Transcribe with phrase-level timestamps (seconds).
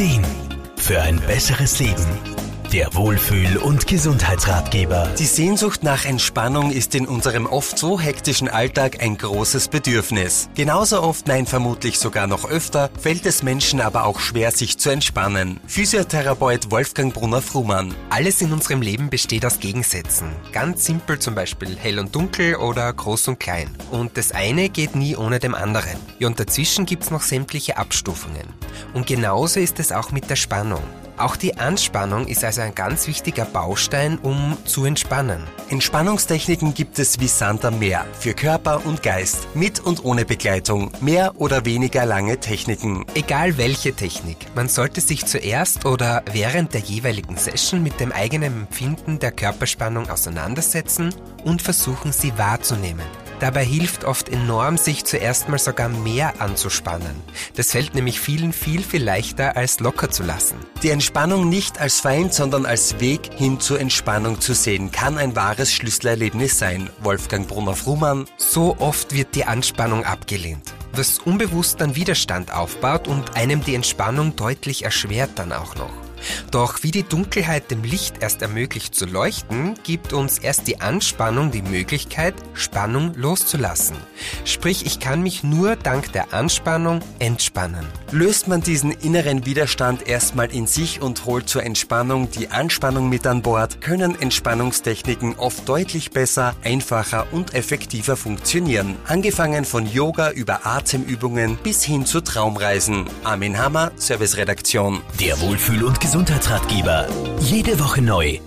[0.00, 0.24] Ideen
[0.78, 2.06] für ein besseres Leben.
[2.72, 5.10] Der Wohlfühl- und Gesundheitsratgeber.
[5.18, 10.48] Die Sehnsucht nach Entspannung ist in unserem oft so hektischen Alltag ein großes Bedürfnis.
[10.54, 14.88] Genauso oft, nein vermutlich sogar noch öfter, fällt es Menschen aber auch schwer, sich zu
[14.88, 15.60] entspannen.
[15.66, 17.94] Physiotherapeut Wolfgang Brunner-Frumann.
[18.08, 20.30] Alles in unserem Leben besteht aus Gegensätzen.
[20.52, 23.76] Ganz simpel zum Beispiel hell und dunkel oder groß und klein.
[23.90, 25.98] Und das eine geht nie ohne dem anderen.
[26.20, 28.48] Ja, und dazwischen gibt's noch sämtliche Abstufungen.
[28.94, 30.82] Und genauso ist es auch mit der Spannung.
[31.20, 35.42] Auch die Anspannung ist also ein ganz wichtiger Baustein, um zu entspannen.
[35.68, 40.90] Entspannungstechniken gibt es wie Sand am Meer, für Körper und Geist, mit und ohne Begleitung,
[41.02, 43.04] mehr oder weniger lange Techniken.
[43.14, 48.62] Egal welche Technik, man sollte sich zuerst oder während der jeweiligen Session mit dem eigenen
[48.62, 53.04] Empfinden der Körperspannung auseinandersetzen und versuchen, sie wahrzunehmen.
[53.40, 57.16] Dabei hilft oft enorm, sich zuerst mal sogar mehr anzuspannen.
[57.56, 60.56] Das fällt nämlich vielen viel, viel leichter, als locker zu lassen.
[60.82, 65.34] Die Entspannung nicht als Feind, sondern als Weg hin zur Entspannung zu sehen, kann ein
[65.36, 66.90] wahres Schlüsselerlebnis sein.
[67.02, 68.26] Wolfgang Brunner-Frumann.
[68.36, 74.36] So oft wird die Anspannung abgelehnt was unbewusst dann Widerstand aufbaut und einem die Entspannung
[74.36, 76.09] deutlich erschwert dann auch noch.
[76.50, 81.50] Doch wie die Dunkelheit dem Licht erst ermöglicht zu leuchten, gibt uns erst die Anspannung
[81.50, 83.96] die Möglichkeit, Spannung loszulassen.
[84.44, 87.86] Sprich, ich kann mich nur dank der Anspannung entspannen.
[88.10, 93.26] Löst man diesen inneren Widerstand erstmal in sich und holt zur Entspannung die Anspannung mit
[93.26, 98.96] an Bord, können Entspannungstechniken oft deutlich besser, einfacher und effektiver funktionieren.
[99.06, 103.06] Angefangen von Yoga über Atemübungen bis hin zu Traumreisen.
[103.24, 105.00] Armin Hammer, Serviceredaktion.
[105.18, 107.06] Der Wohlfühl- und Gesundheitsratgeber.
[107.38, 108.40] Jede Woche neu